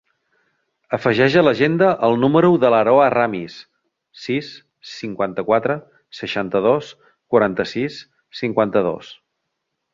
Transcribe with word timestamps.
Afegeix 0.97 1.35
a 1.41 1.43
l'agenda 1.43 1.89
el 2.07 2.17
número 2.23 2.49
de 2.63 2.71
l'Aroa 2.75 3.11
Ramis: 3.15 3.59
sis, 4.23 4.51
cinquanta-quatre, 4.95 5.77
seixanta-dos, 6.23 6.93
quaranta-sis, 7.35 8.03
cinquanta-dos. 8.45 9.17